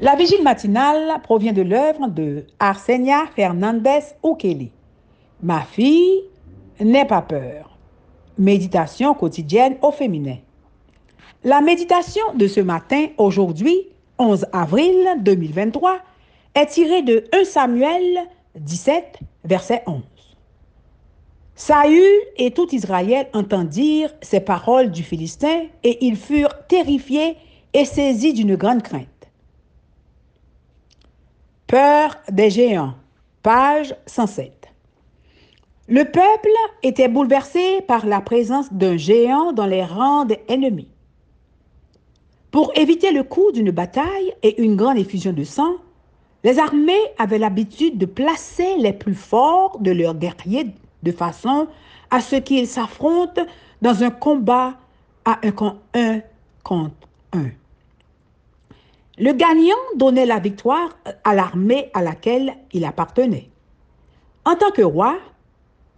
La 0.00 0.16
vigile 0.16 0.42
matinale 0.42 1.20
provient 1.22 1.52
de 1.52 1.62
l'œuvre 1.62 2.08
de 2.08 2.44
Arsenia 2.58 3.26
Fernandez 3.36 4.00
Ukeli. 4.24 4.72
Ma 5.40 5.60
fille, 5.60 6.24
n'aie 6.80 7.04
pas 7.04 7.22
peur. 7.22 7.78
Méditation 8.36 9.14
quotidienne 9.14 9.76
au 9.82 9.92
féminin. 9.92 10.38
La 11.44 11.60
méditation 11.60 12.24
de 12.34 12.48
ce 12.48 12.58
matin, 12.58 13.06
aujourd'hui, 13.18 13.86
11 14.18 14.46
avril 14.52 14.96
2023, 15.20 15.98
est 16.56 16.66
tirée 16.66 17.02
de 17.02 17.24
1 17.32 17.44
Samuel 17.44 18.18
17, 18.56 19.20
verset 19.44 19.84
11. 19.86 20.00
Saül 21.54 22.02
et 22.36 22.50
tout 22.50 22.74
Israël 22.74 23.28
entendirent 23.32 24.12
ces 24.22 24.40
paroles 24.40 24.90
du 24.90 25.04
Philistin 25.04 25.66
et 25.84 26.04
ils 26.04 26.16
furent 26.16 26.66
terrifiés 26.66 27.36
et 27.72 27.84
saisis 27.84 28.32
d'une 28.32 28.56
grande 28.56 28.82
crainte. 28.82 29.06
Peur 31.66 32.16
des 32.30 32.50
géants, 32.50 32.94
page 33.42 33.94
107. 34.06 34.68
Le 35.88 36.04
peuple 36.04 36.50
était 36.82 37.08
bouleversé 37.08 37.80
par 37.88 38.04
la 38.04 38.20
présence 38.20 38.70
d'un 38.72 38.98
géant 38.98 39.52
dans 39.52 39.66
les 39.66 39.82
rangs 39.82 40.26
des 40.26 40.40
ennemis. 40.48 40.88
Pour 42.50 42.70
éviter 42.76 43.12
le 43.12 43.22
coup 43.22 43.50
d'une 43.52 43.70
bataille 43.70 44.34
et 44.42 44.62
une 44.62 44.76
grande 44.76 44.98
effusion 44.98 45.32
de 45.32 45.42
sang, 45.42 45.74
les 46.44 46.58
armées 46.58 46.92
avaient 47.18 47.38
l'habitude 47.38 47.96
de 47.96 48.06
placer 48.06 48.76
les 48.76 48.92
plus 48.92 49.14
forts 49.14 49.78
de 49.80 49.90
leurs 49.90 50.14
guerriers 50.14 50.66
de 51.02 51.12
façon 51.12 51.66
à 52.10 52.20
ce 52.20 52.36
qu'ils 52.36 52.68
s'affrontent 52.68 53.42
dans 53.80 54.04
un 54.04 54.10
combat 54.10 54.74
à 55.24 55.38
un 55.42 55.50
contre 55.50 55.80
un 55.94 56.20
contre 56.62 57.08
un. 57.32 57.48
Le 59.16 59.32
gagnant 59.32 59.76
donnait 59.94 60.26
la 60.26 60.40
victoire 60.40 60.98
à 61.22 61.34
l'armée 61.36 61.88
à 61.94 62.02
laquelle 62.02 62.56
il 62.72 62.84
appartenait. 62.84 63.48
En 64.44 64.56
tant 64.56 64.72
que 64.72 64.82
roi, 64.82 65.18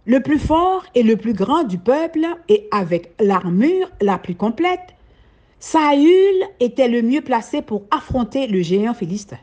le 0.05 0.21
plus 0.21 0.37
fort 0.37 0.85
et 0.93 1.01
le 1.01 1.17
plus 1.17 1.33
grand 1.33 1.63
du 1.63 1.79
peuple 1.79 2.27
et 2.47 2.67
avec 2.71 3.13
l'armure 3.19 3.89
la 4.01 4.19
plus 4.19 4.35
complète, 4.35 4.93
Saül 5.59 6.43
était 6.59 6.87
le 6.87 7.01
mieux 7.01 7.21
placé 7.21 7.63
pour 7.63 7.83
affronter 7.89 8.45
le 8.45 8.61
géant 8.61 8.93
philistin. 8.93 9.39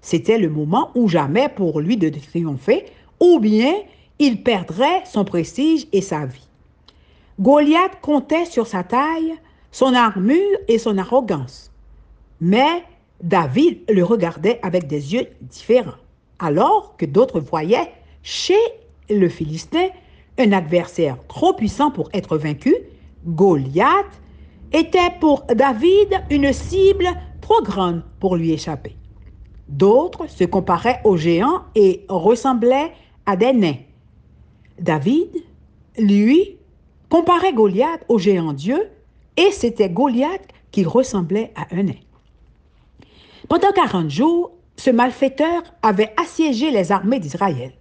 C'était 0.00 0.38
le 0.38 0.48
moment 0.48 0.90
ou 0.94 1.06
jamais 1.06 1.50
pour 1.50 1.80
lui 1.80 1.98
de 1.98 2.08
triompher, 2.08 2.86
ou 3.20 3.38
bien 3.38 3.74
il 4.18 4.42
perdrait 4.42 5.02
son 5.04 5.26
prestige 5.26 5.86
et 5.92 6.00
sa 6.00 6.24
vie. 6.24 6.48
Goliath 7.38 8.00
comptait 8.00 8.46
sur 8.46 8.66
sa 8.66 8.82
taille, 8.82 9.34
son 9.70 9.94
armure 9.94 10.58
et 10.66 10.78
son 10.78 10.96
arrogance. 10.96 11.70
Mais 12.40 12.82
David 13.22 13.82
le 13.88 14.04
regardait 14.04 14.58
avec 14.62 14.88
des 14.88 15.14
yeux 15.14 15.28
différents, 15.40 15.92
alors 16.38 16.96
que 16.96 17.06
d'autres 17.06 17.40
voyaient 17.40 17.92
chez 18.22 18.58
le 19.08 19.28
Philistin 19.28 19.88
un 20.38 20.52
adversaire 20.52 21.18
trop 21.28 21.52
puissant 21.52 21.90
pour 21.90 22.08
être 22.12 22.36
vaincu, 22.36 22.74
Goliath 23.24 24.20
était 24.72 25.12
pour 25.20 25.44
David 25.54 26.22
une 26.30 26.52
cible 26.52 27.06
trop 27.40 27.62
grande 27.62 28.02
pour 28.18 28.36
lui 28.36 28.52
échapper. 28.52 28.96
D'autres 29.68 30.26
se 30.28 30.44
comparaient 30.44 31.00
aux 31.04 31.16
géants 31.16 31.62
et 31.74 32.04
ressemblaient 32.08 32.92
à 33.26 33.36
des 33.36 33.52
nains. 33.52 33.76
David, 34.80 35.30
lui, 35.96 36.56
comparait 37.08 37.52
Goliath 37.52 38.04
au 38.08 38.18
géant 38.18 38.52
Dieu 38.52 38.90
et 39.36 39.50
c'était 39.52 39.90
Goliath 39.90 40.46
qui 40.70 40.84
ressemblait 40.84 41.52
à 41.54 41.66
un 41.74 41.84
nain. 41.84 42.00
Pendant 43.52 43.70
40 43.70 44.08
jours, 44.08 44.52
ce 44.78 44.88
malfaiteur 44.88 45.62
avait 45.82 46.14
assiégé 46.16 46.70
les 46.70 46.90
armées 46.90 47.18
d'Israël. 47.18 47.74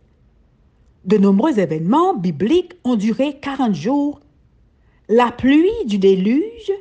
De 1.05 1.17
nombreux 1.17 1.59
événements 1.59 2.13
bibliques 2.13 2.73
ont 2.83 2.97
duré 2.97 3.37
40 3.39 3.73
jours. 3.73 4.19
La 5.07 5.31
pluie 5.31 5.71
du 5.85 5.97
déluge, 5.97 6.73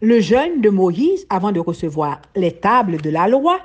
le 0.00 0.20
jeûne 0.20 0.62
de 0.62 0.70
Moïse 0.70 1.26
avant 1.28 1.52
de 1.52 1.60
recevoir 1.60 2.22
les 2.34 2.52
tables 2.52 2.96
de 2.96 3.10
la 3.10 3.28
loi, 3.28 3.60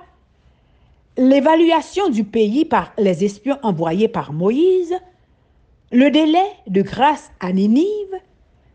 l'évaluation 1.15 2.09
du 2.09 2.25
pays 2.25 2.65
par 2.65 2.91
les 2.97 3.23
espions 3.23 3.59
envoyés 3.63 4.09
par 4.09 4.33
Moïse, 4.33 4.93
le 5.93 6.11
délai 6.11 6.49
de 6.67 6.81
grâce 6.81 7.31
à 7.39 7.53
Ninive, 7.53 7.85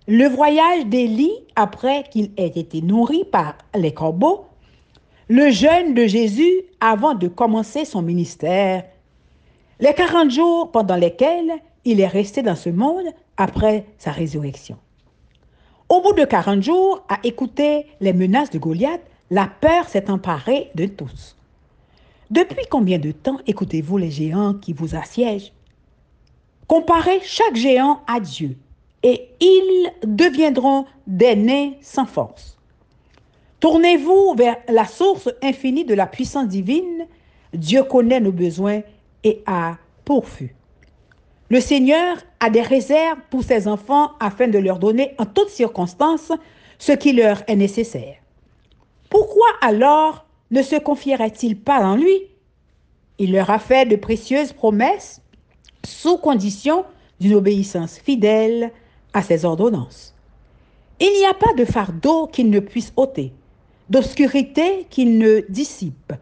le 0.09 0.29
voyage 0.29 0.87
d'Élie 0.87 1.45
après 1.57 2.05
qu'il 2.11 2.31
ait 2.39 2.59
été 2.59 2.81
nourri 2.81 3.27
par 3.31 3.59
les 3.75 3.93
corbeaux, 3.93 4.47
le 5.29 5.51
jeûne 5.51 5.95
de 5.95 6.07
Jésus 6.07 6.63
avant 6.81 7.15
de 7.15 7.29
commencer 7.29 7.85
son 7.85 8.03
ministère, 8.03 8.85
les 9.81 9.95
40 9.95 10.31
jours 10.31 10.71
pendant 10.71 10.97
lesquels 10.97 11.53
il 11.85 12.01
est 12.01 12.07
resté 12.07 12.43
dans 12.43 12.57
ce 12.57 12.69
monde 12.71 13.07
après 13.37 13.87
sa 13.99 14.11
résurrection. 14.11 14.77
Au 15.89 16.01
bout 16.01 16.13
de 16.13 16.25
40 16.25 16.63
jours, 16.63 17.05
à 17.09 17.19
écouter 17.25 17.87
les 18.01 18.13
menaces 18.13 18.51
de 18.51 18.59
Goliath, 18.59 19.03
la 19.31 19.47
peur 19.47 19.89
s'est 19.89 20.11
emparée 20.11 20.71
de 20.75 20.87
tous. 20.87 21.37
Depuis 22.31 22.67
combien 22.71 22.99
de 22.99 23.13
temps 23.13 23.39
écoutez-vous 23.47 23.99
les 23.99 24.11
géants 24.11 24.55
qui 24.55 24.73
vous 24.73 24.95
assiègent? 24.95 25.53
Comparez 26.67 27.21
chaque 27.23 27.57
géant 27.57 28.01
à 28.07 28.21
Dieu, 28.21 28.57
et 29.03 29.29
ils 29.41 29.93
deviendront 30.05 30.87
des 31.07 31.37
nains 31.37 31.73
sans 31.83 32.07
force. 32.07 32.59
Tournez-vous 33.65 34.35
vers 34.37 34.59
la 34.69 34.85
source 34.85 35.31
infinie 35.43 35.87
de 35.87 35.95
la 35.95 36.07
puissance 36.07 36.49
divine. 36.49 37.07
Dieu 37.55 37.83
connaît 37.83 38.21
nos 38.21 38.31
besoins 38.31 38.83
et 39.23 39.43
a 39.47 39.79
pourvu. 40.05 40.55
Le 41.49 41.63
Seigneur 41.63 42.19
a 42.41 42.51
des 42.51 42.61
réserves 42.61 43.21
pour 43.31 43.43
ses 43.43 43.67
enfants 43.67 44.11
afin 44.21 44.49
de 44.49 44.59
leur 44.59 44.79
donner 44.79 45.15
en 45.17 45.25
toutes 45.25 45.49
circonstances 45.49 46.31
ce 46.79 46.93
qui 46.93 47.15
leur 47.15 47.43
est 47.49 47.57
nécessaire. 47.57 48.17
Pourquoi 49.09 49.47
alors 49.63 50.27
ne 50.51 50.61
se 50.61 50.77
confierait-il 50.77 51.59
pas 51.59 51.87
en 51.87 51.97
lui? 51.97 52.21
Il 53.17 53.33
leur 53.33 53.49
a 53.49 53.59
fait 53.59 53.87
de 53.87 53.97
précieuses 53.97 54.53
promesses 54.53 55.23
sous 55.87 56.19
condition 56.19 56.85
d'une 57.19 57.37
obéissance 57.37 57.97
fidèle 57.97 58.73
à 59.15 59.23
ses 59.23 59.47
ordonnances. 59.47 60.15
Il 61.01 61.11
n'y 61.19 61.25
a 61.25 61.33
pas 61.33 61.55
de 61.57 61.65
fardeau 61.65 62.27
qu'il 62.27 62.51
ne 62.51 62.61
puisse 62.61 62.93
ôter 62.97 63.33
d'obscurité 63.91 64.87
qu'il 64.91 65.19
ne 65.19 65.41
dissipe, 65.49 66.13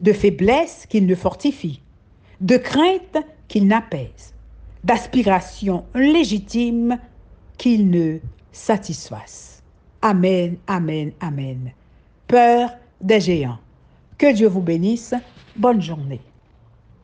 de 0.00 0.12
faiblesse 0.12 0.86
qu'il 0.88 1.06
ne 1.06 1.14
fortifie, 1.14 1.80
de 2.40 2.56
crainte 2.56 3.18
qu'il 3.48 3.66
n'apaise, 3.66 4.34
d'aspiration 4.82 5.84
légitime 5.94 6.98
qu'il 7.58 7.90
ne 7.90 8.18
satisfasse. 8.52 9.62
Amen, 10.02 10.56
amen, 10.66 11.12
amen. 11.20 11.72
Peur 12.26 12.70
des 13.00 13.20
géants. 13.20 13.58
Que 14.18 14.32
Dieu 14.32 14.48
vous 14.48 14.60
bénisse. 14.60 15.14
Bonne 15.56 15.80
journée. 15.80 16.20